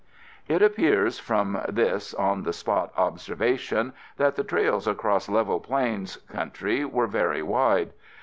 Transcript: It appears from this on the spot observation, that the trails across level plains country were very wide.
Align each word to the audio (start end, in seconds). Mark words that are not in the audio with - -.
It 0.47 0.63
appears 0.63 1.19
from 1.19 1.61
this 1.69 2.15
on 2.15 2.41
the 2.41 2.53
spot 2.53 2.91
observation, 2.97 3.93
that 4.17 4.35
the 4.35 4.43
trails 4.43 4.87
across 4.87 5.29
level 5.29 5.59
plains 5.59 6.17
country 6.27 6.83
were 6.83 7.05
very 7.05 7.43
wide. 7.43 7.93